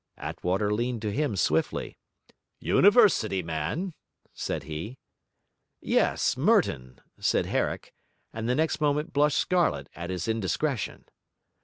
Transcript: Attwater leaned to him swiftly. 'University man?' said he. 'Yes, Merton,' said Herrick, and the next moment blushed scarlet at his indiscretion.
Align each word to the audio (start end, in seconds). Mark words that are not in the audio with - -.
Attwater 0.17 0.73
leaned 0.73 0.99
to 1.03 1.11
him 1.11 1.35
swiftly. 1.35 1.95
'University 2.59 3.43
man?' 3.43 3.93
said 4.33 4.63
he. 4.63 4.97
'Yes, 5.79 6.35
Merton,' 6.35 6.99
said 7.19 7.45
Herrick, 7.45 7.93
and 8.33 8.49
the 8.49 8.55
next 8.55 8.81
moment 8.81 9.13
blushed 9.13 9.37
scarlet 9.37 9.89
at 9.93 10.09
his 10.09 10.27
indiscretion. 10.27 11.05